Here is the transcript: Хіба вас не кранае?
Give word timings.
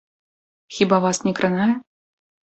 Хіба 0.77 0.97
вас 1.03 1.17
не 1.27 1.33
кранае? 1.39 1.67